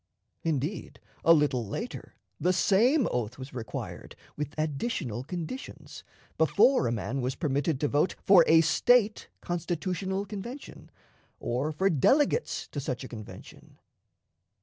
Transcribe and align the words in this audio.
Indeed, 0.41 0.99
a 1.23 1.31
little 1.31 1.63
later, 1.67 2.15
the 2.39 2.53
same 2.53 3.07
oath 3.11 3.37
was 3.37 3.53
required 3.53 4.15
with 4.35 4.57
additional 4.57 5.23
conditions 5.23 6.03
before 6.39 6.87
a 6.87 6.91
man 6.91 7.21
was 7.21 7.35
permitted 7.35 7.79
to 7.81 7.87
vote 7.87 8.15
for 8.23 8.43
a 8.47 8.61
State 8.61 9.27
constitutional 9.41 10.25
convention, 10.25 10.89
or 11.39 11.71
for 11.71 11.87
delegates 11.87 12.67
to 12.69 12.79
such 12.79 13.03
a 13.03 13.07
convention. 13.07 13.77